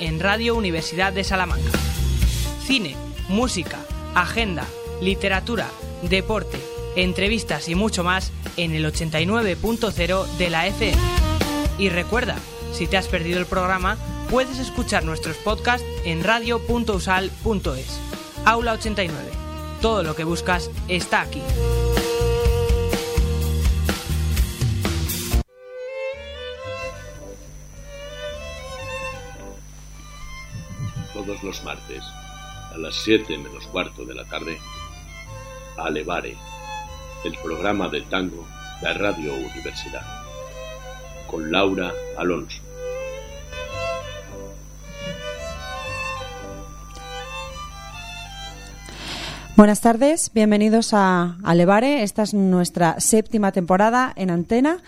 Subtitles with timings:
[0.00, 1.70] En Radio Universidad de Salamanca.
[2.66, 2.96] Cine,
[3.28, 3.78] música,
[4.14, 4.64] agenda,
[5.00, 5.68] literatura,
[6.02, 6.58] deporte,
[6.96, 11.00] entrevistas y mucho más en el 89.0 de la FM.
[11.78, 12.36] Y recuerda,
[12.72, 13.96] si te has perdido el programa,
[14.30, 18.00] puedes escuchar nuestros podcasts en radio.usal.es.
[18.44, 19.18] Aula 89.
[19.80, 21.42] Todo lo que buscas está aquí.
[31.44, 32.02] Los martes,
[32.72, 34.58] a las 7 menos cuarto de la tarde,
[35.76, 36.36] Alevare,
[37.24, 38.46] el programa de tango
[38.80, 40.02] de Radio Universidad,
[41.26, 42.62] con Laura Alonso.
[49.56, 52.02] Buenas tardes, bienvenidos a Alevare.
[52.02, 54.82] Esta es nuestra séptima temporada en antena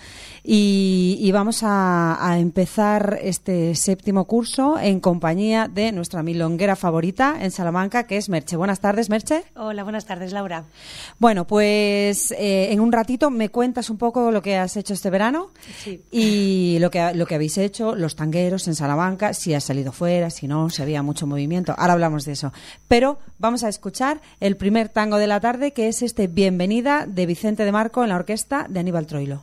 [0.49, 8.07] y, vamos a, empezar este séptimo curso en compañía de nuestra milonguera favorita en Salamanca,
[8.07, 8.57] que es Merche.
[8.57, 9.43] Buenas tardes, Merche.
[9.57, 10.65] Hola, buenas tardes, Laura.
[11.19, 15.11] Bueno, pues eh, en un ratito me cuentas un poco lo que has hecho este
[15.11, 15.51] verano
[16.13, 20.31] y lo que, lo que habéis hecho, los tangueros en Salamanca, si has salido fuera,
[20.31, 21.75] si no, si había mucho movimiento.
[21.77, 22.53] Ahora hablamos de eso.
[22.87, 27.27] Pero vamos a escuchar el primer tango de la tarde, que es este Bienvenida de
[27.27, 29.43] Vicente de Marco en la orquesta de Aníbal Troilo.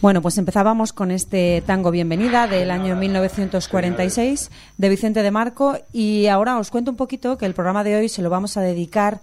[0.00, 6.28] Bueno, pues empezábamos con este tango Bienvenida del año 1946 de Vicente de Marco y
[6.28, 9.20] ahora os cuento un poquito que el programa de hoy se lo vamos a dedicar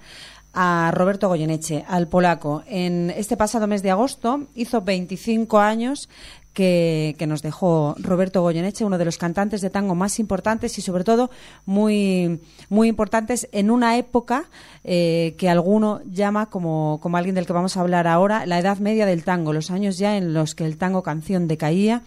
[0.53, 2.61] a Roberto Goyeneche, al polaco.
[2.67, 6.09] En este pasado mes de agosto hizo 25 años
[6.55, 11.03] que, nos dejó Roberto Goyeneche, uno de los cantantes de tango más importantes y sobre
[11.03, 11.29] todo
[11.65, 14.45] muy, muy importantes en una época
[14.83, 18.79] eh, que alguno llama, como, como alguien del que vamos a hablar ahora, la edad
[18.79, 22.03] media del tango, los años ya en los que el tango canción decaía,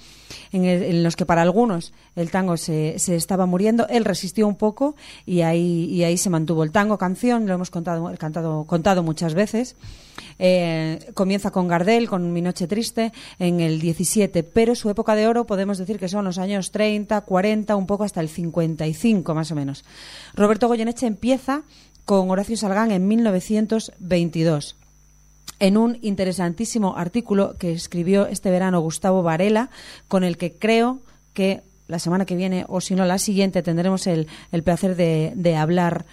[0.52, 3.86] en, los que para algunos el tango se, se, estaba muriendo.
[3.88, 4.96] Él resistió un poco
[5.26, 6.64] y ahí, y ahí se mantuvo.
[6.64, 9.76] El tango canción, lo hemos contado, cantado, contado muchas veces.
[10.38, 15.26] Eh, comienza con Gardel, con Mi Noche Triste, en el 17, pero su época de
[15.26, 19.50] oro podemos decir que son los años 30, 40, un poco hasta el 55 más
[19.50, 19.84] o menos.
[20.34, 21.62] Roberto Goyeneche empieza
[22.04, 24.76] con Horacio Salgán en 1922
[25.58, 29.70] en un interesantísimo artículo que escribió este verano Gustavo Varela,
[30.06, 31.00] con el que creo
[31.32, 34.28] que la semana que viene o si no la siguiente tendremos el,
[34.62, 36.04] placer de hablar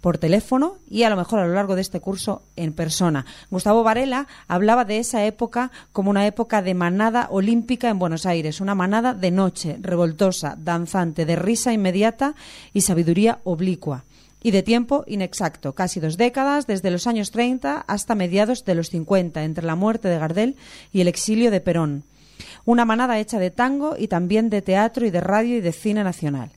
[0.00, 3.26] por teléfono y a lo mejor a lo largo de este curso en persona.
[3.50, 8.60] Gustavo Varela hablaba de esa época como una época de manada olímpica en Buenos Aires,
[8.60, 12.34] una manada de noche, revoltosa, danzante, de risa inmediata
[12.72, 14.04] y sabiduría oblicua.
[14.42, 18.90] Y de tiempo inexacto, casi dos décadas, desde los años 30 hasta mediados de los
[18.90, 20.56] 50, entre la muerte de Gardel
[20.92, 22.04] y el exilio de Perón.
[22.64, 26.04] Una manada hecha de tango y también de teatro y de radio y de cine
[26.04, 26.50] nacional.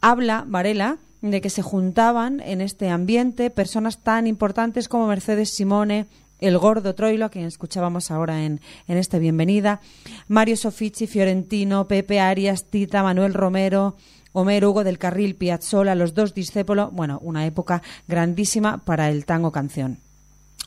[0.00, 6.06] Habla Varela de que se juntaban en este ambiente personas tan importantes como Mercedes Simone,
[6.38, 9.80] el gordo Troilo, a quien escuchábamos ahora en, en esta bienvenida,
[10.28, 13.96] Mario Sofici, Fiorentino, Pepe Arias, Tita, Manuel Romero,
[14.32, 19.52] Homero Hugo del Carril, Piazzola, los dos Discépolo, bueno, una época grandísima para el tango
[19.52, 19.98] canción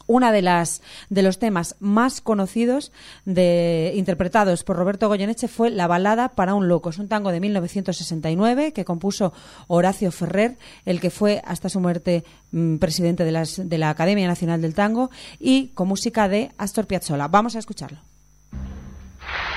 [0.10, 2.92] una de las de los temas más conocidos
[3.26, 6.90] de, interpretados por Roberto Goyeneche fue La balada para un loco.
[6.90, 9.34] Es un tango de 1969 que compuso
[9.68, 14.64] Horacio Ferrer, el que fue hasta su muerte mm, presidente de, de la Academia Nacional
[14.64, 17.28] del Tango y con música de Astor Piazzolla.
[17.28, 18.00] Vamos a escucharlo.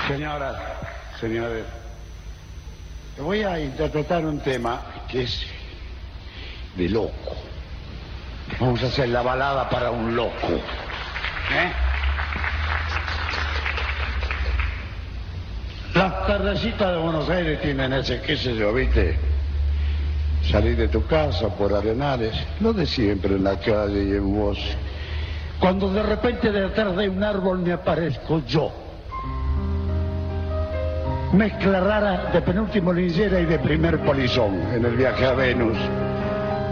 [0.07, 0.55] Señoras,
[1.19, 1.65] señores,
[3.21, 5.45] voy a interpretar un tema que es
[6.75, 7.35] de loco
[8.59, 10.47] Vamos a hacer la balada para un loco.
[10.47, 11.71] ¿Eh?
[15.95, 19.17] Las tardecitas de Buenos Aires tienen ese, qué sé yo, ¿viste?
[20.49, 24.57] Salir de tu casa por arenales, lo de siempre en la calle y en vos.
[25.59, 28.82] Cuando de repente detrás de un árbol me aparezco yo.
[31.33, 35.77] Mezcla rara de penúltimo linchera y de primer polizón en el viaje a Venus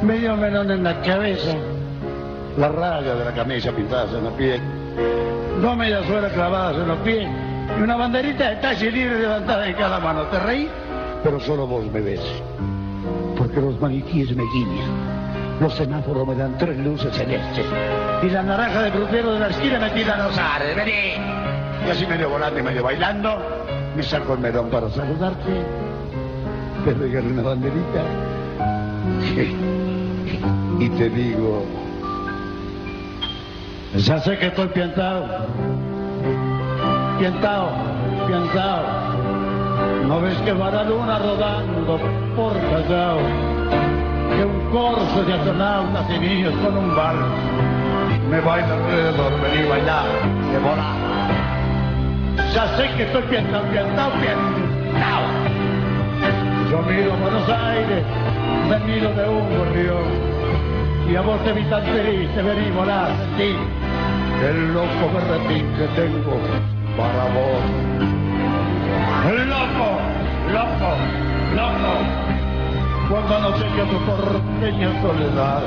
[0.02, 1.56] medio melón en la cabeza,
[2.58, 4.62] la raya de la camisa pintada en la piel,
[5.62, 7.30] dos medias suelas clavadas en los pies
[7.78, 10.24] y una banderita de talle libre levantada en cada mano.
[10.24, 10.70] ¿Te reí?
[11.24, 12.22] Pero solo vos me ves,
[13.38, 15.22] porque los maniquíes me guiñan.
[15.60, 17.66] Los semáforos me dan tres luces celestes.
[18.24, 20.76] Y la naranja de crucero de la esquina me tira los ares.
[20.76, 21.14] ¡Vení!
[21.86, 23.38] Y así medio volando y medio bailando,
[23.96, 25.52] me saco el melón para saludarte.
[26.86, 28.04] Te regalo una banderita
[30.80, 31.64] y te digo,
[33.96, 35.28] ya sé que estoy piantado,
[37.20, 37.70] piantado,
[38.28, 39.12] piantado.
[40.08, 42.00] ¿No ves que va la luna rodando
[42.36, 43.20] por Callao?
[44.36, 47.16] Que un corso de astronautas y niños con un bar
[48.30, 50.06] me baila alrededor, vení bailar,
[50.52, 51.11] de volar.
[52.54, 55.26] Ya sé que estoy piantado, piantado, piantado.
[56.70, 58.04] Yo miro Buenos Aires,
[58.70, 60.32] me miro de un gorrión
[61.10, 63.56] y a vos te vi tan feliz, te vení volar, sí.
[64.46, 66.38] El loco berretín que tengo
[66.98, 67.64] para vos.
[69.30, 70.00] El loco,
[70.52, 70.96] loco,
[71.56, 72.32] loco.
[73.10, 75.64] Cuando no yo tu porteña soledad.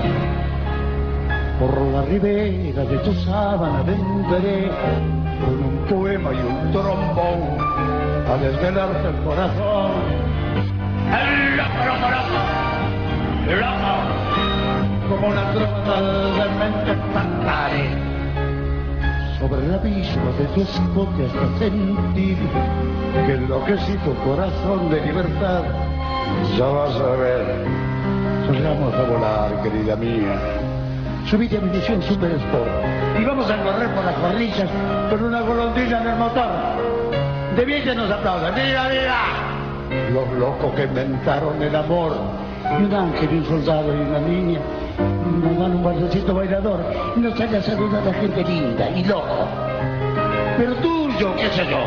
[1.60, 4.70] Por la ribera de tu sábana venderé
[5.44, 7.58] con un poema y un trombón
[8.28, 9.92] a desvelarte el corazón.
[11.12, 12.34] El loco, loco, loco,
[13.60, 14.24] loco
[15.08, 17.88] como una trompa de mente cantaré
[19.38, 22.38] sobre el abismo de tu escote hasta sentir
[23.26, 25.62] que enloquecí tu corazón de libertad.
[26.56, 27.66] Ya vas a ver,
[28.46, 30.40] salgamos a volar, querida mía.
[31.26, 32.93] Subite a mi visión Super Sport
[33.54, 34.68] y a correr por las corrillas
[35.10, 36.48] con una golondrina en el motor.
[37.56, 38.54] De bien que nos aplaudan.
[38.54, 40.12] ¡Viva, viva!
[40.12, 42.12] Los locos que inventaron el amor.
[42.78, 44.60] Y un ángel, y un soldado y una niña
[45.42, 46.80] nos dan un bailecito bailador
[47.16, 49.48] y nos sale a saludar a la gente linda y loco.
[50.56, 51.78] Pero tuyo, qué sé yo.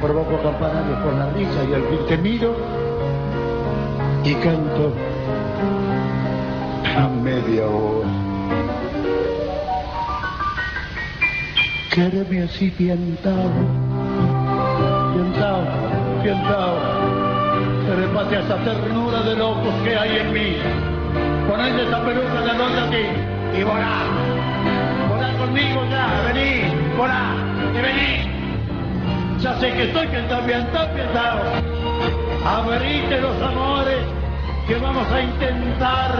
[0.00, 2.54] Provoco campanarios por la risa y al fin te miro
[4.24, 4.92] y canto
[6.96, 8.23] a media voz.
[11.94, 13.52] Quédeme así piantado
[15.10, 15.62] y piensao,
[16.24, 16.74] piensao,
[17.86, 20.56] se repate esa ternura de locos que hay en mí.
[21.48, 24.06] Poned esa peluca de noche aquí y volá.
[25.08, 27.36] Volá conmigo ya, vení, volá,
[27.78, 29.38] y vení.
[29.40, 31.42] Ya sé que estoy piensado, piensado, piensado.
[32.44, 34.00] Abrite los amores
[34.66, 36.10] que vamos a intentar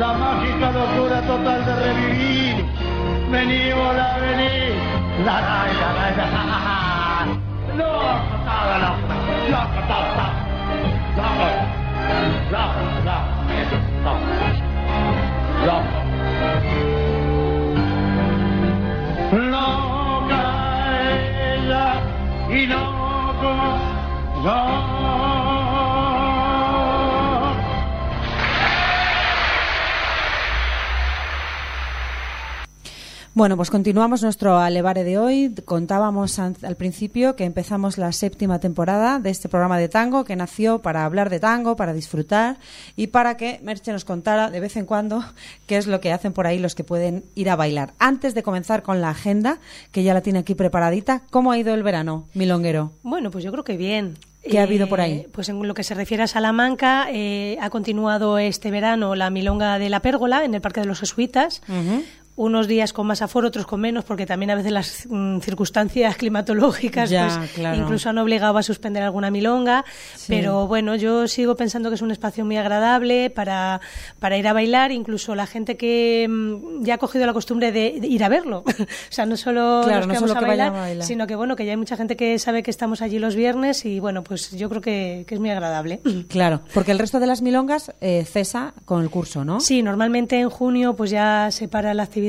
[0.00, 2.53] la mágica locura total de revivir.
[3.34, 4.78] Vení, volá, vení.
[5.26, 6.66] La, la, la, la, la, la, la.
[7.78, 8.12] Loco,
[8.46, 9.16] toda loca,
[9.50, 10.26] loco, toda.
[11.18, 11.48] Loco,
[12.54, 14.28] loco, loco,
[15.66, 15.98] loco.
[19.50, 20.42] Loca
[21.50, 21.86] ella
[22.50, 23.50] y loco
[24.44, 25.23] yo.
[33.36, 35.52] Bueno, pues continuamos nuestro Alevare de hoy.
[35.64, 40.82] Contábamos al principio que empezamos la séptima temporada de este programa de tango que nació
[40.82, 42.58] para hablar de tango, para disfrutar
[42.94, 45.24] y para que Merche nos contara de vez en cuando
[45.66, 47.92] qué es lo que hacen por ahí los que pueden ir a bailar.
[47.98, 49.58] Antes de comenzar con la agenda,
[49.90, 52.92] que ya la tiene aquí preparadita, ¿cómo ha ido el verano, milonguero?
[53.02, 54.14] Bueno, pues yo creo que bien.
[54.48, 55.12] ¿Qué ha habido por ahí?
[55.12, 59.30] Eh, Pues en lo que se refiere a Salamanca, eh, ha continuado este verano la
[59.30, 61.62] milonga de la pérgola en el Parque de los Jesuitas.
[62.36, 66.16] Unos días con más aforo, otros con menos, porque también a veces las mm, circunstancias
[66.16, 67.76] climatológicas Ya, pues, claro.
[67.76, 69.84] incluso han obligado a suspender alguna milonga.
[70.26, 73.80] Pero bueno, yo sigo pensando que es un espacio muy agradable para,
[74.18, 77.98] para ir a bailar, incluso la gente que mm, ya ha cogido la costumbre de,
[78.00, 78.64] de ir a verlo.
[78.66, 81.06] o sea, no solo Claro, los no que solo vamos a que bailar, a bailar.
[81.06, 83.84] sino que bueno, que ya hay mucha gente que sabe que estamos allí los viernes
[83.84, 86.00] y bueno, pues yo creo que, que es muy agradable.
[86.28, 89.60] Claro, porque el resto de las milongas eh, cesa con el curso, ¿no?
[89.60, 92.23] Sí, normalmente en junio pues ya se para la actividad.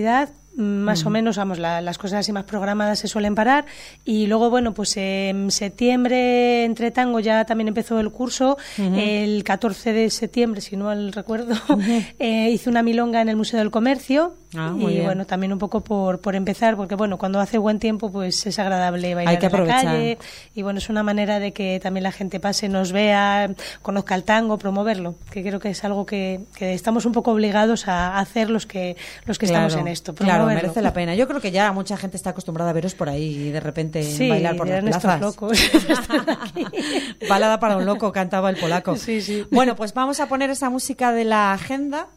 [0.57, 3.65] Más o menos, vamos, la- las cosas así más programadas se suelen parar.
[4.05, 8.57] Y luego, bueno, pues en septiembre, entre tango, ya también empezó el curso.
[8.77, 11.55] El 14 de septiembre, si no mal recuerdo,
[12.19, 14.35] eh, hice una milonga en el Museo del Comercio.
[14.57, 15.05] Ah, y bien.
[15.05, 18.59] bueno, también un poco por, por empezar, porque bueno, cuando hace buen tiempo, pues es
[18.59, 20.17] agradable bailar Hay que en la calle.
[20.53, 23.49] Y bueno, es una manera de que también la gente pase, nos vea,
[23.81, 27.87] conozca el tango, promoverlo, que creo que es algo que, que estamos un poco obligados
[27.87, 28.95] a hacer los que,
[29.25, 30.13] los que estamos en esto.
[30.15, 31.15] Claro, merece la pena.
[31.15, 34.03] Yo creo que ya mucha gente está acostumbrada a veros por ahí y de repente
[34.03, 35.21] Sí, bailar por las plazas.
[35.21, 35.57] locos.
[37.29, 38.95] Balada para un loco, cantaba el polaco.
[38.95, 39.45] Sí, sí.
[39.51, 42.07] Bueno, pues vamos a poner esa música de la agenda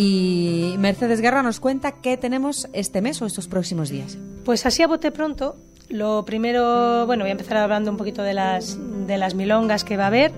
[0.00, 4.16] y Mercedes Guerra nos cuenta qué tenemos este mes o estos próximos días.
[4.44, 5.56] Pues así a bote pronto,
[5.88, 8.78] lo primero, bueno, voy a empezar hablando un poquito de las,
[9.08, 10.30] de las milongas que va a haber.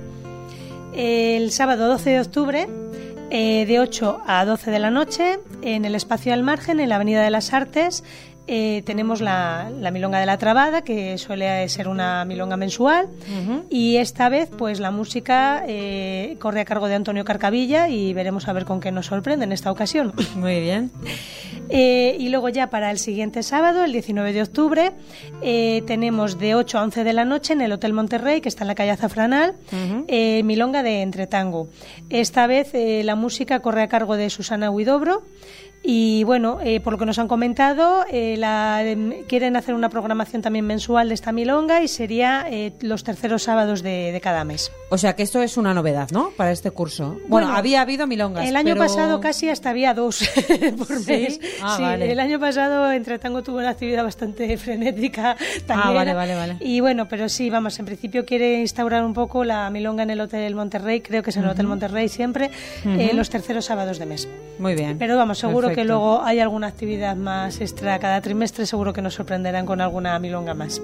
[0.95, 2.69] El sábado 12 de octubre,
[3.29, 6.97] eh, de 8 a 12 de la noche, en el espacio al margen, en la
[6.97, 8.03] Avenida de las Artes,
[8.47, 13.09] eh, tenemos la, la Milonga de la Trabada, que suele ser una milonga mensual.
[13.71, 18.49] Y esta vez, pues la música eh, corre a cargo de Antonio Carcavilla y veremos
[18.49, 20.13] a ver con qué nos sorprende en esta ocasión.
[20.37, 20.91] Muy bien.
[21.69, 24.93] Eh, y luego ya para el siguiente sábado, el 19 de octubre,
[25.87, 28.69] tenemos de 8 a 11 de la noche en el Hotel Monterrey, que está en
[28.69, 29.55] la calle Azafranal,
[30.09, 31.69] Milonga de Entretango.
[32.09, 35.23] Esta vez la música corre a cargo de Susana Huidobro.
[35.83, 39.89] Y bueno, eh, por lo que nos han comentado, eh, la- em, quieren hacer una
[39.89, 44.45] programación también mensual de esta milonga y sería eh, los terceros sábados de, de cada
[44.45, 44.71] mes.
[44.91, 46.31] O sea que esto es una novedad, ¿no?
[46.37, 47.13] Para este curso.
[47.27, 48.47] Bueno, Bueno, había habido milongas.
[48.47, 50.19] El año pero- pasado casi hasta había dos
[50.79, 51.11] por ¿Sí?
[51.13, 51.41] mes.
[51.63, 52.13] Ah, sí, vale.
[52.13, 55.35] el año pasado entre tango tuvo una actividad bastante frenética.
[55.67, 55.91] tanguera.
[55.91, 56.57] Ah, vale, vale, vale.
[56.61, 60.21] Y bueno, pero sí, vamos, en principio quiere instaurar un poco la milonga en el
[60.21, 62.51] Hotel Monterrey, creo que es en el Hotel Monterrey siempre,
[62.85, 64.29] eh, los terceros sábados de mes.
[64.59, 64.99] Muy bien.
[64.99, 69.15] Pero vamos, seguro que luego hay alguna actividad más extra cada trimestre, seguro que nos
[69.15, 70.81] sorprenderán con alguna milonga más.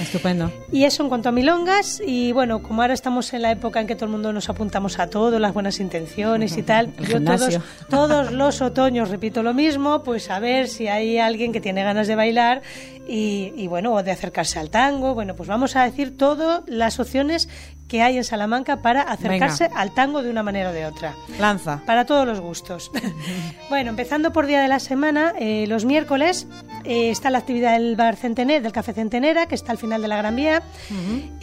[0.00, 0.50] Estupendo.
[0.72, 3.86] Y eso en cuanto a milongas, y bueno, como ahora estamos en la época en
[3.86, 7.22] que todo el mundo nos apuntamos a todo, las buenas intenciones y tal, El yo
[7.22, 7.58] todos,
[7.88, 12.06] todos los otoños repito lo mismo, pues a ver si hay alguien que tiene ganas
[12.06, 12.62] de bailar
[13.06, 16.98] y, y bueno, o de acercarse al tango, bueno, pues vamos a decir todas las
[17.00, 17.48] opciones
[17.94, 21.14] que hay en Salamanca para acercarse al tango de una manera o de otra.
[21.38, 21.80] Lanza.
[21.86, 22.90] Para todos los gustos.
[23.68, 26.48] bueno, empezando por día de la semana, eh, los miércoles
[26.84, 30.08] eh, está la actividad del bar Centener, del Café Centenera, que está al final de
[30.08, 30.60] la Gran Vía.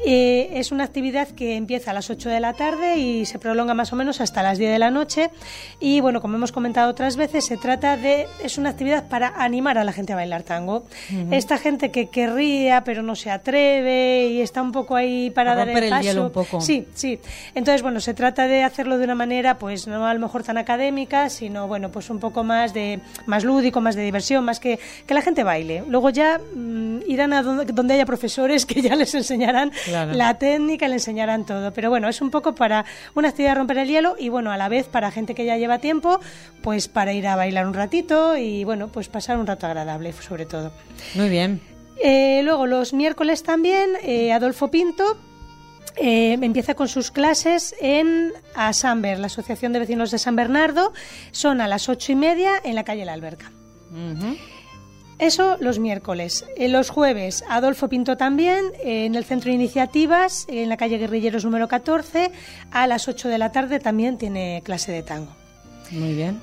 [0.06, 3.74] Eh, es una actividad que empieza a las 8 de la tarde y se prolonga
[3.74, 5.32] más o menos hasta las 10 de la noche.
[5.80, 8.28] Y bueno, como hemos comentado otras veces, se trata de.
[8.44, 10.84] es una actividad para animar a la gente a bailar tango.
[11.32, 15.56] Esta gente que querría, pero no se atreve y está un poco ahí para A
[15.56, 16.32] dar el paso.
[16.44, 16.62] Poco.
[16.62, 17.20] Sí, sí.
[17.56, 20.58] Entonces, bueno, se trata de hacerlo de una manera, pues no a lo mejor tan
[20.58, 24.80] académica, sino, bueno, pues un poco más de más lúdico, más de diversión, más que,
[25.06, 25.84] que la gente baile.
[25.88, 29.72] Luego ya mm, irán a donde, donde, haya profesores que ya les enseñarán
[30.14, 31.74] la técnica, le enseñarán todo.
[31.74, 34.58] Pero bueno, es un poco para una actividad de romper el hielo y, bueno, a
[34.58, 36.20] la vez para gente que ya lleva tiempo,
[36.62, 40.46] pues para ir a bailar un ratito y, bueno, pues pasar un rato agradable, sobre
[40.46, 40.72] todo.
[41.16, 41.62] Muy bien.
[42.04, 45.18] Eh, luego los miércoles también, eh, Adolfo Pinto
[45.96, 50.94] eh, empieza con sus clases en Asamber, la Asociación de Vecinos de San Bernardo.
[51.32, 53.52] Son a las ocho y media en la calle La Alberca.
[55.20, 56.46] Eso los miércoles.
[56.58, 61.68] los jueves, Adolfo Pinto también, en el Centro de Iniciativas, en la calle Guerrilleros número
[61.68, 62.32] 14,
[62.72, 65.32] a las 8 de la tarde también tiene clase de tango.
[65.92, 66.40] Muy bien.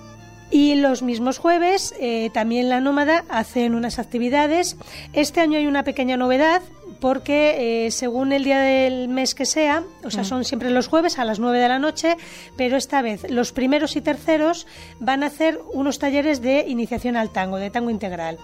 [0.50, 4.76] Y los mismos jueves, eh, también la Nómada hacen unas actividades.
[5.12, 6.62] Este año hay una pequeña novedad
[7.00, 10.26] porque eh, según el día del mes que sea, o sea, mm.
[10.26, 12.16] son siempre los jueves a las 9 de la noche,
[12.56, 14.66] pero esta vez los primeros y terceros
[15.00, 18.38] van a hacer unos talleres de iniciación al tango, de tango integral,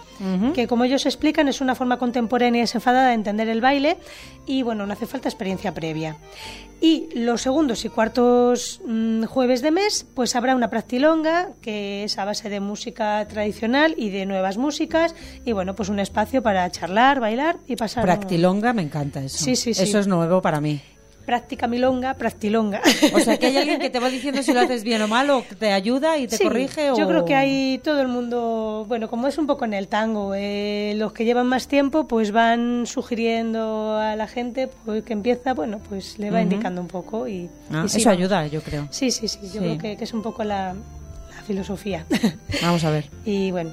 [0.54, 3.98] que como ellos explican es una forma contemporánea y desenfadada de entender el baile
[4.46, 6.16] y bueno, no hace falta experiencia previa.
[6.80, 12.18] Y los segundos y cuartos mm, jueves de mes, pues habrá una practilonga, que es
[12.18, 15.14] a base de música tradicional y de nuevas músicas,
[15.46, 18.04] y bueno, pues un espacio para charlar, bailar y pasar.
[18.04, 19.38] Practilonga, me encanta eso.
[19.38, 19.82] Sí, sí, sí.
[19.82, 20.80] Eso es nuevo para mí
[21.24, 22.80] práctica milonga, practilonga.
[23.14, 25.28] O sea, que hay alguien que te va diciendo si lo haces bien o mal,
[25.30, 26.92] o te ayuda y te corrige.
[26.96, 30.34] Yo creo que hay todo el mundo, bueno, como es un poco en el tango,
[30.34, 35.54] eh, los que llevan más tiempo, pues van sugiriendo a la gente pues, que empieza,
[35.54, 38.88] bueno, pues le va indicando un poco y, ah, eso ayuda, yo creo.
[38.90, 39.38] Sí, sí, sí.
[39.52, 42.04] Yo creo que, es un poco la, la filosofía.
[42.62, 43.10] Vamos a ver.
[43.24, 43.70] y bueno.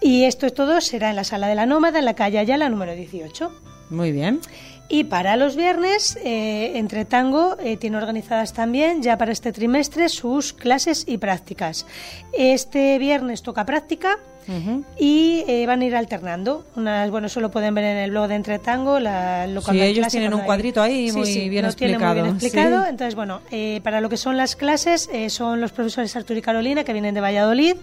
[0.00, 2.94] Y esto todo será en la sala de la Nómada, en la calle Ayala, número
[2.94, 3.50] 18.
[3.90, 4.40] Muy bien.
[4.88, 10.08] Y para los viernes, eh, Entre Tango eh, tiene organizadas también ya para este trimestre
[10.08, 11.86] sus clases y prácticas.
[12.32, 14.18] Este viernes toca práctica
[14.98, 16.64] y eh, van a ir alternando.
[16.76, 19.00] Unas, bueno, eso lo pueden ver en el blog de Entre Tango.
[19.00, 22.14] La, lo sí, ellos tienen un cuadrito ahí muy, bien explicado.
[22.14, 22.86] muy bien explicado.
[22.86, 23.40] Entonces, bueno,
[23.82, 27.20] para lo que son las clases, son los profesores Arturo y Carolina que vienen de
[27.20, 27.76] Valladolid.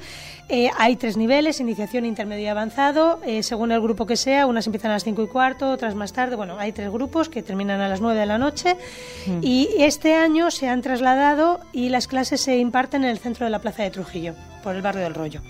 [0.50, 3.20] Eh, hay tres niveles, iniciación, intermedio y avanzado.
[3.26, 6.12] Eh, según el grupo que sea, unas empiezan a las cinco y cuarto, otras más
[6.12, 6.36] tarde.
[6.36, 8.76] Bueno, hay tres grupos que terminan a las nueve de la noche.
[9.26, 9.40] Mm.
[9.42, 13.52] Y este año se han trasladado y las clases se imparten en el centro de
[13.52, 15.42] la Plaza de Trujillo, por el barrio del Rollo.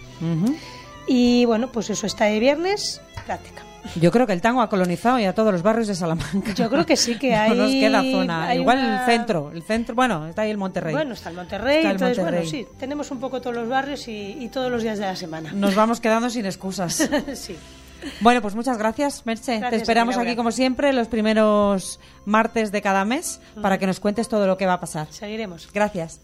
[1.07, 3.63] Y bueno, pues eso está de viernes, práctica.
[3.99, 6.53] Yo creo que el tango ha colonizado ya todos los barrios de Salamanca.
[6.53, 7.53] Yo creo que sí que hay.
[7.53, 8.55] No nos queda zona.
[8.55, 10.93] Igual el centro, el centro, bueno, está ahí el Monterrey.
[10.93, 14.71] Bueno, está el Monterrey, entonces bueno, sí, tenemos un poco todos los barrios y, todos
[14.71, 15.51] los días de la semana.
[15.53, 17.09] Nos vamos quedando sin excusas.
[17.33, 17.55] sí.
[18.21, 19.61] Bueno, pues muchas gracias, Merche.
[19.69, 24.27] Te esperamos aquí como siempre los primeros martes de cada mes para que nos cuentes
[24.27, 25.07] todo lo que va a pasar.
[25.11, 25.69] Seguiremos.
[25.73, 26.21] Gracias.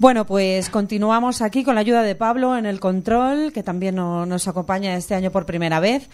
[0.00, 4.48] Bueno, pues continuamos aquí con la ayuda de Pablo en el control, que también nos
[4.48, 6.08] acompaña este año por primera vez.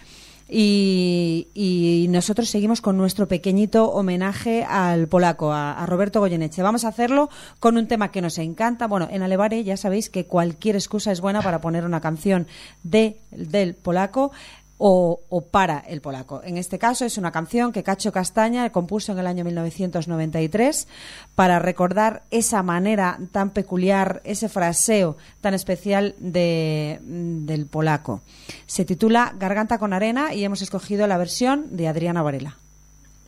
[0.49, 6.61] Y, nosotros seguimos con nuestro pequeñito homenaje al polaco, a, Roberto Goyeneche.
[6.61, 7.29] Vamos a hacerlo
[7.61, 8.87] con un tema que nos encanta.
[8.87, 12.45] Bueno, en Alevare ya sabéis que cualquier excusa es buena para poner una canción
[12.83, 14.33] de, del polaco
[14.77, 16.41] o, para el polaco.
[16.43, 20.87] En este caso es una canción que Cacho Castaña compuso en el año 1993
[21.35, 28.21] para recordar esa manera tan peculiar, ese fraseo tan especial de, del polaco.
[28.65, 32.57] Se titula Garganta con arena y hemos escogido la versión de Adriana Varela.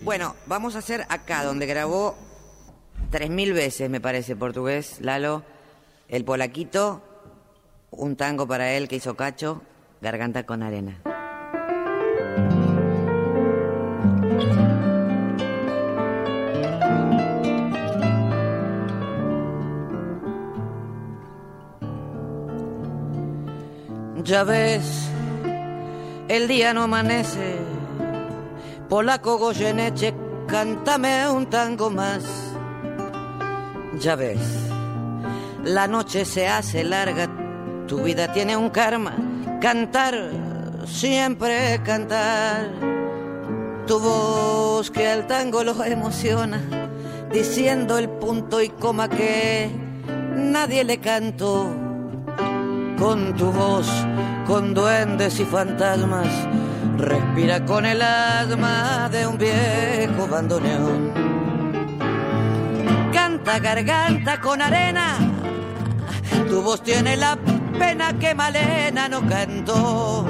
[0.02, 2.16] Bueno, vamos a hacer acá donde grabó
[3.10, 5.44] tres mil veces, me parece, portugués, Lalo,
[6.08, 7.02] el polaquito,
[7.92, 9.62] un tango para él que hizo Cacho,
[10.02, 11.02] Garganta con arena.
[24.30, 24.84] Ya ves,
[26.28, 27.58] el día no amanece.
[28.88, 30.14] Polaco Goyeneche,
[30.46, 32.24] cántame un tango más.
[34.00, 34.38] Ya ves,
[35.64, 37.28] la noche se hace larga,
[37.88, 39.16] tu vida tiene un karma.
[39.62, 40.14] Cantar,
[40.86, 42.70] siempre cantar.
[43.88, 46.62] Tu voz que al tango lo emociona,
[47.32, 49.72] diciendo el punto y coma que
[50.36, 51.89] nadie le cantó
[53.00, 53.88] con tu voz,
[54.46, 56.28] con duendes y fantasmas,
[56.98, 61.14] respira con el alma de un viejo bandoneón.
[63.14, 65.18] Canta garganta con arena,
[66.50, 67.38] tu voz tiene la
[67.78, 70.26] pena que Malena no cantó.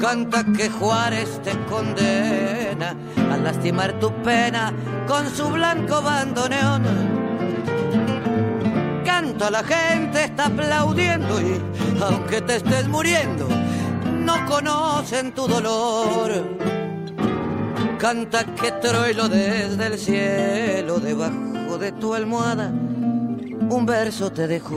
[0.00, 2.96] Canta que Juárez te condena
[3.30, 4.72] a lastimar tu pena
[5.06, 7.11] con su blanco bandoneón.
[9.38, 11.60] La gente está aplaudiendo y
[12.00, 13.48] aunque te estés muriendo,
[14.24, 16.56] no conocen tu dolor.
[17.98, 24.76] Canta que Troilo desde el cielo, debajo de tu almohada, un verso te dejó.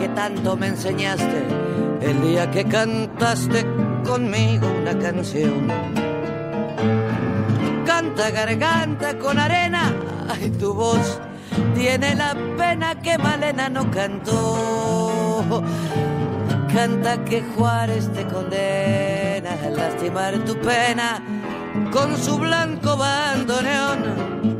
[0.00, 1.44] que tanto me enseñaste
[2.00, 3.66] el día que cantaste
[4.02, 5.68] conmigo una canción.
[7.84, 9.92] Canta garganta con arena,
[10.28, 11.20] ay tu voz
[11.74, 15.62] tiene la pena que Malena no cantó.
[16.72, 21.22] Canta que Juárez te condena a lastimar tu pena
[21.92, 24.59] con su blanco bandoneón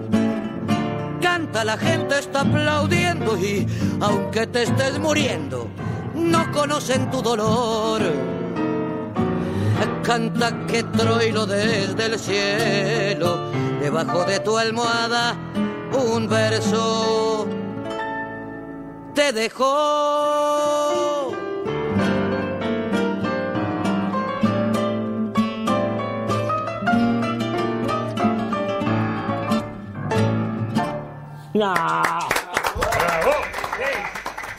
[1.52, 3.66] la gente está aplaudiendo y
[4.00, 5.68] aunque te estés muriendo,
[6.14, 8.00] no conocen tu dolor.
[10.02, 15.36] Canta que Troilo desde el cielo, debajo de tu almohada,
[15.92, 17.46] un verso
[19.14, 20.89] te dejó.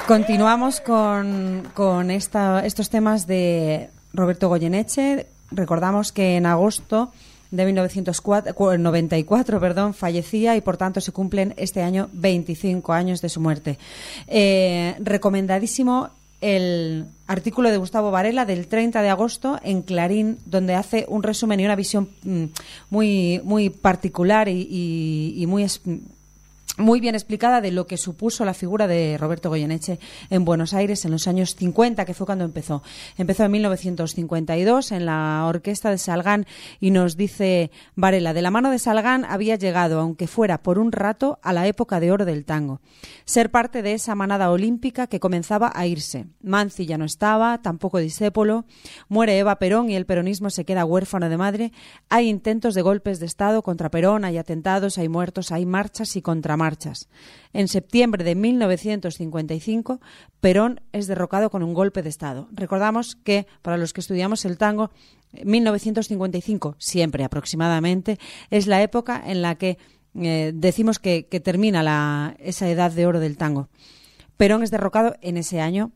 [0.07, 5.27] Continuamos con, con estos temas de Roberto Goyeneche.
[5.51, 7.11] Recordamos que en agosto
[7.51, 13.41] de 1994 perdón, fallecía y por tanto se cumplen este año 25 años de su
[13.41, 13.77] muerte.
[14.27, 16.09] Eh, recomendadísimo
[16.39, 21.59] el artículo de Gustavo Varela del 30 de agosto en Clarín, donde hace un resumen
[21.59, 22.45] y una visión mm,
[22.89, 25.63] muy, muy particular y, y muy
[26.81, 31.05] muy bien explicada de lo que supuso la figura de Roberto Goyeneche en Buenos Aires
[31.05, 32.81] en los años 50, que fue cuando empezó.
[33.17, 36.45] Empezó en 1952 en la orquesta de Salgán
[36.79, 40.91] y nos dice Varela, de la mano de Salgán había llegado, aunque fuera por un
[40.91, 42.81] rato, a la época de oro del tango.
[43.25, 46.25] Ser parte de esa manada olímpica que comenzaba a irse.
[46.41, 48.65] Manzi ya no estaba, tampoco Disépolo,
[49.07, 51.71] muere Eva Perón y el peronismo se queda huérfano de madre.
[52.09, 56.21] Hay intentos de golpes de Estado contra Perón, hay atentados, hay muertos, hay marchas y
[56.21, 56.70] contramarchas
[57.53, 59.99] En septiembre de 1955,
[60.39, 62.47] Perón es derrocado con un golpe de Estado.
[62.51, 64.91] Recordamos que, para los que estudiamos el tango,
[65.43, 69.77] 1955, siempre aproximadamente, es la época en la que
[70.15, 73.69] eh, decimos que, termina la, esa edad de oro del tango.
[74.37, 75.91] Perón es derrocado en ese año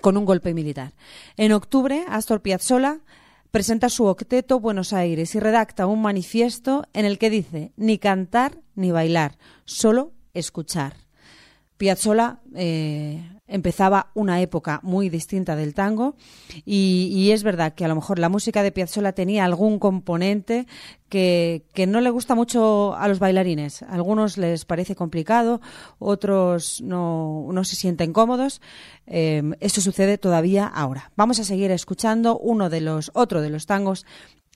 [0.00, 0.92] con un golpe militar.
[1.36, 3.00] En octubre, Astor Piazzolla
[3.50, 8.60] presenta su octeto Buenos Aires y redacta un manifiesto en el que dice ni cantar
[8.74, 11.07] ni bailar, solo escuchar.
[11.78, 16.16] Piazzolla eh, empezaba una época muy distinta del tango
[16.66, 20.66] y, es verdad que a lo mejor la música de Piazzolla tenía algún componente
[21.08, 23.82] que, no le gusta mucho a los bailarines.
[23.82, 25.60] A algunos les parece complicado,
[25.98, 28.60] otros no, no se sienten cómodos.
[29.06, 31.12] Eh, eso sucede todavía ahora.
[31.16, 34.04] Vamos a seguir escuchando uno de los, otro de los tangos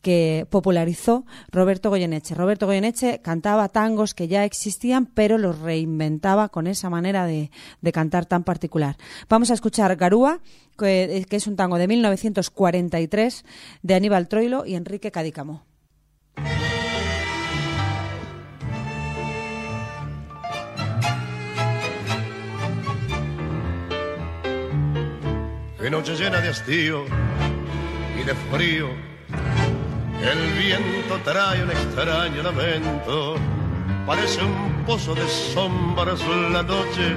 [0.02, 2.34] que popularizó Roberto Goyeneche.
[2.34, 7.50] Roberto Goyeneche cantaba tangos que ya existían, pero los reinventaba con esa manera de,
[7.92, 8.96] cantar tan particular.
[9.28, 10.40] Vamos a escuchar Garúa,
[10.76, 13.44] que, es un tango de 1943
[13.82, 15.64] de Aníbal Troilo y Enrique Cadícamo.
[25.78, 27.04] De noche llena de hastío
[28.20, 29.11] y de frío
[30.22, 33.36] el viento trae un extraño lamento,
[34.06, 37.16] parece un pozo de sombras en la noche,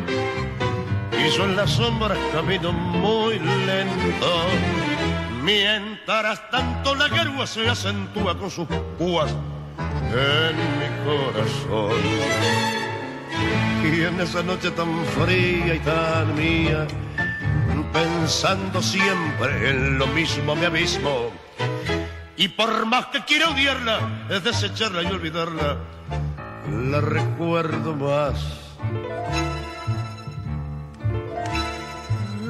[1.12, 4.48] y yo en las sombras camino muy lento.
[5.44, 9.32] Mientras tanto la guerra se acentúa con sus púas
[10.10, 12.02] en mi corazón.
[13.84, 16.88] Y en esa noche tan fría y tan mía,
[17.94, 21.45] pensando siempre en lo mismo me abismo.
[22.38, 25.78] Y por más que quiera odiarla, es desecharla y olvidarla,
[26.70, 28.36] la recuerdo más.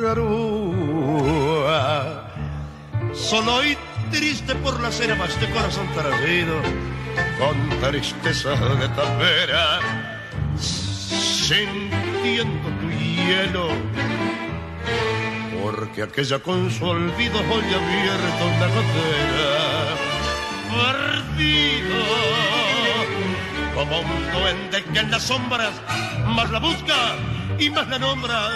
[0.01, 1.69] Garúa,
[3.13, 3.77] solo y
[4.11, 6.59] triste por la cena más de corazón traído,
[7.39, 9.79] con tristeza de tapera,
[10.57, 13.69] sintiendo tu hielo,
[15.61, 19.64] porque aquella con su olvido hoy abierta una gotera,
[20.75, 21.99] perdido,
[23.73, 25.73] como un duende que en las sombras
[26.27, 27.15] más la busca
[27.59, 28.49] y más la nombra,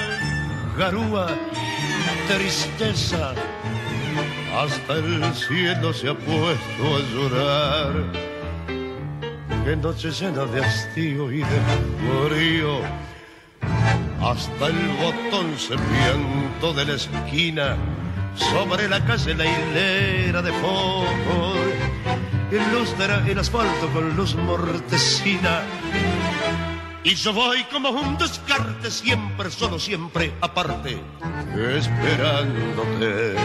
[0.77, 1.27] garúa,
[2.27, 3.33] tristeza
[4.55, 7.93] hasta el cielo se ha puesto a llorar.
[9.63, 11.59] Qué noche llena de hastío y de
[12.27, 12.79] frío.
[14.21, 17.77] Hasta el botón piantó de la esquina.
[18.35, 21.58] Sobre la calle la hilera de focos.
[22.51, 25.61] Ilustra el asfalto con luz mortecina.
[27.03, 30.99] Y yo voy como un descarte, siempre, solo siempre, aparte,
[31.77, 33.35] esperándote.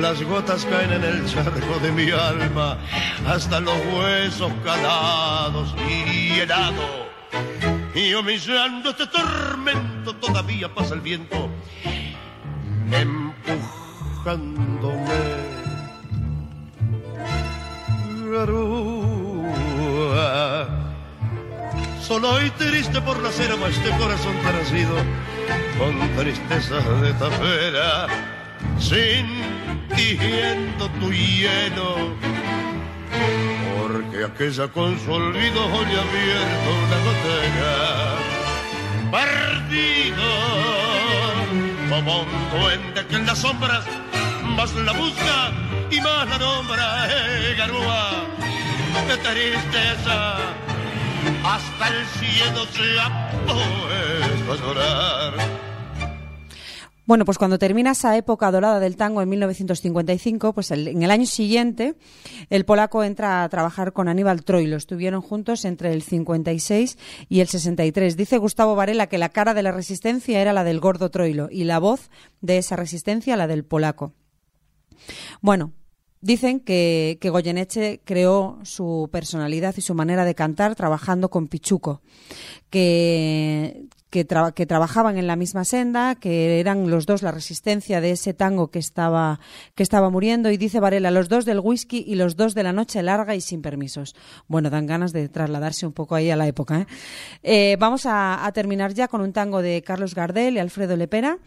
[0.00, 2.78] Las gotas caen en el charco de mi alma,
[3.26, 7.08] hasta los huesos calados y helado.
[7.94, 11.50] Y humillando este tormento todavía pasa el viento,
[12.92, 15.27] empujándome.
[18.38, 19.48] Garúa,
[22.00, 24.94] solo y triste por la cera, este corazón nacido
[25.76, 28.06] con tristeza de tapera
[28.78, 29.68] sintiendo
[31.00, 32.14] tu hielo.
[33.76, 37.74] Porque aquella con su olvido hoy ha abierto una gotera.
[39.10, 40.28] Perdido
[41.90, 43.84] como un duende que en las sombras
[44.56, 48.26] más la busca y más la nombra, eh, garúa.
[49.08, 50.36] Tristeza
[51.44, 53.30] hasta el cielo se ha
[54.46, 55.58] puesto a llorar.
[57.04, 61.24] Bueno, pues cuando termina esa época dorada del tango en 1955, pues en el año
[61.24, 61.94] siguiente
[62.50, 64.76] el polaco entra a trabajar con Aníbal Troilo.
[64.76, 66.98] Estuvieron juntos entre el 56
[67.30, 68.14] y el 63.
[68.14, 71.64] Dice Gustavo Varela que la cara de la resistencia era la del gordo Troilo y
[71.64, 72.10] la voz
[72.42, 74.12] de esa resistencia la del polaco.
[75.40, 75.72] Bueno,
[76.20, 82.02] dicen que, que Goyeneche creó su personalidad y su manera de cantar trabajando con Pichuco,
[82.70, 88.12] que, que, que trabajaban en la misma senda, que eran los dos la resistencia de
[88.12, 89.40] ese tango que estaba,
[89.74, 92.72] que estaba muriendo, y dice Varela, los dos del whisky y los dos de la
[92.72, 94.14] noche larga y sin permisos.
[94.46, 96.80] Bueno, dan ganas de trasladarse un poco ahí a la época.
[96.80, 96.86] ¿eh?
[97.42, 101.38] Eh, vamos a, a terminar ya con un tango de Carlos Gardel y Alfredo Lepera.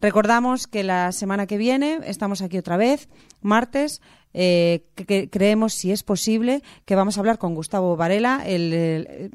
[0.00, 3.08] Recordamos que la semana que viene estamos aquí otra vez,
[3.40, 4.00] martes.
[4.34, 9.30] Eh, que- creemos, si es posible, que vamos a hablar con Gustavo Varela, el, el,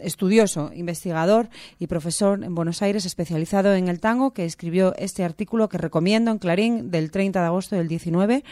[0.00, 5.68] estudioso, investigador y profesor en Buenos Aires especializado en el tango, que escribió este artículo
[5.68, 8.44] que recomiendo en Clarín del 30 de agosto del 19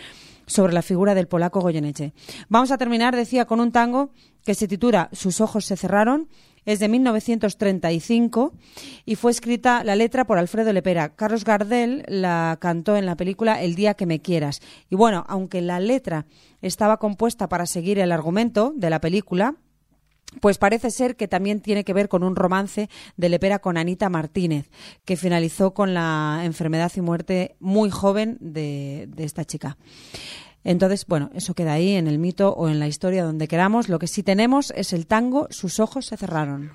[0.52, 2.12] sobre la figura del polaco Goyeneche.
[2.48, 4.10] Vamos a terminar, decía, con un tango
[4.44, 6.28] que se titula Sus ojos se cerraron.
[6.64, 8.52] Es de 1935
[9.04, 11.16] y fue escrita la letra por Alfredo Lepera.
[11.16, 14.60] Carlos Gardel la cantó en la película El día que me quieras.
[14.88, 16.26] Y bueno, aunque la letra
[16.60, 19.56] estaba compuesta para seguir el argumento de la película,
[20.40, 24.08] pues parece ser que también tiene que ver con un romance de Lepera con Anita
[24.08, 24.70] Martínez,
[25.04, 29.76] que finalizó con la enfermedad y muerte muy joven de, esta chica.
[30.64, 33.88] Entonces, bueno, eso queda ahí en el mito o en la historia donde queramos.
[33.88, 36.72] Lo que sí tenemos es el tango Sus ojos se cerraron.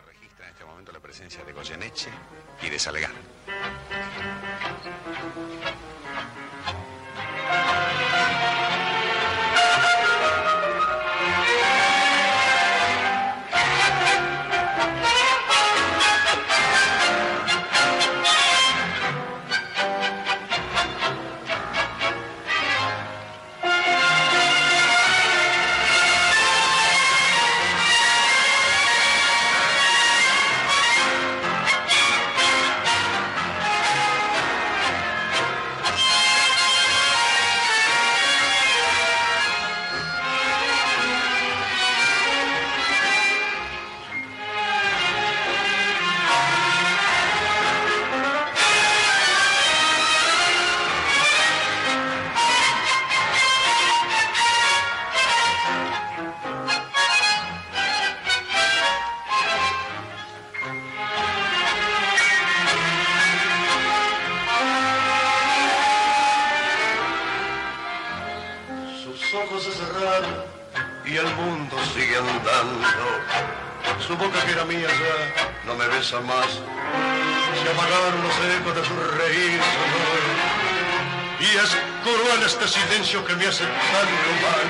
[83.08, 84.68] Silencio que me hace tanto mal.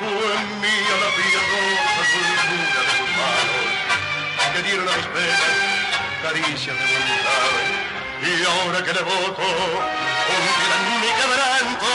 [0.00, 0.08] Fue
[0.60, 3.66] mía la piadosa cultura de sus manos
[4.52, 5.40] que dieron a mis penas
[6.22, 7.52] caricias de voluntad.
[8.22, 11.92] Y ahora que le voto, un mi quebranto,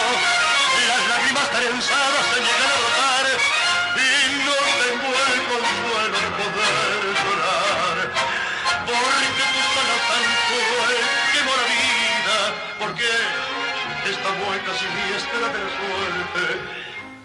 [0.87, 3.06] las lágrimas trenzadas se llegan a brotar
[14.27, 16.43] esta mueca siniestra de la suerte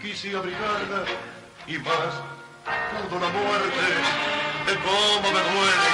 [0.00, 1.02] quise abrigarla
[1.66, 2.12] y más
[2.90, 3.86] pudo la muerte
[4.66, 5.88] de cómo me duele.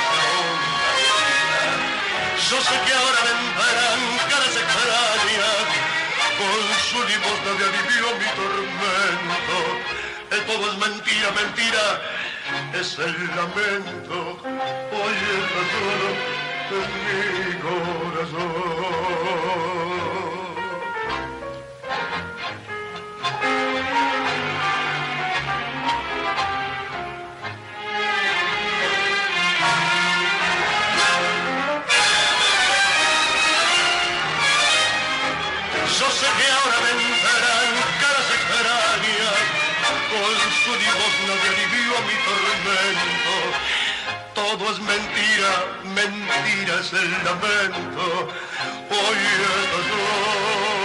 [2.50, 5.66] Yo sé que ahora vendrán caras extrañas
[6.38, 9.58] con su limosna de alivio mi tormento.
[10.30, 11.84] Eh, todo es mentira, mentira,
[12.74, 14.16] es el lamento.
[14.92, 16.08] Hoy está solo
[16.76, 18.98] en mi corazón.
[44.34, 45.52] Todo es mentira,
[45.84, 48.28] mentira es el lamento.
[48.90, 50.77] Hoy está solo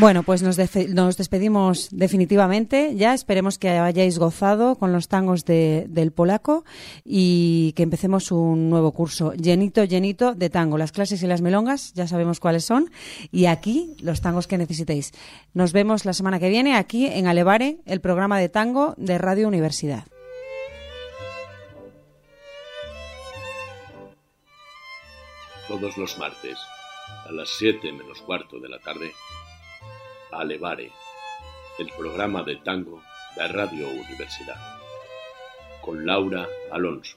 [0.00, 2.96] Bueno, pues nos, despedimos definitivamente.
[2.96, 6.64] Ya esperemos que hayáis gozado con los tangos del polaco
[7.04, 10.78] y que empecemos un nuevo curso llenito, llenito de tango.
[10.78, 12.90] Las clases y las melongas ya sabemos cuáles son
[13.30, 15.12] y aquí los tangos que necesitéis.
[15.52, 19.48] Nos vemos la semana que viene aquí en Alevare, el programa de tango de Radio
[19.48, 20.04] Universidad.
[25.68, 26.56] Todos los martes
[27.28, 29.12] a las 7 menos cuarto de la tarde
[30.32, 30.90] Alevare,
[31.78, 33.02] el programa de tango
[33.36, 34.56] de Radio Universidad,
[35.82, 37.16] con Laura Alonso.